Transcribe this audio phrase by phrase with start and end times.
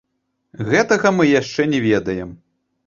[0.71, 2.29] Гэтага мы яшчэ не ведаем.